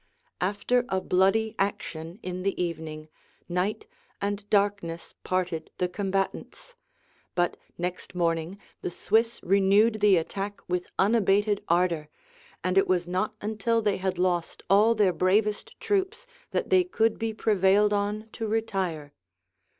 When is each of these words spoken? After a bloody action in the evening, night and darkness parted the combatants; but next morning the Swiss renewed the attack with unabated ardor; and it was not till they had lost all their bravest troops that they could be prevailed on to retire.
After 0.41 0.83
a 0.89 0.99
bloody 0.99 1.53
action 1.59 2.17
in 2.23 2.41
the 2.41 2.59
evening, 2.59 3.07
night 3.47 3.85
and 4.19 4.49
darkness 4.49 5.13
parted 5.23 5.69
the 5.77 5.87
combatants; 5.87 6.73
but 7.35 7.55
next 7.77 8.15
morning 8.15 8.57
the 8.81 8.89
Swiss 8.89 9.39
renewed 9.43 9.99
the 9.99 10.17
attack 10.17 10.59
with 10.67 10.87
unabated 10.97 11.63
ardor; 11.67 12.09
and 12.63 12.79
it 12.79 12.87
was 12.87 13.05
not 13.05 13.35
till 13.59 13.83
they 13.83 13.97
had 13.97 14.17
lost 14.17 14.63
all 14.71 14.95
their 14.95 15.13
bravest 15.13 15.79
troops 15.79 16.25
that 16.49 16.71
they 16.71 16.83
could 16.83 17.19
be 17.19 17.31
prevailed 17.31 17.93
on 17.93 18.27
to 18.31 18.47
retire. 18.47 19.13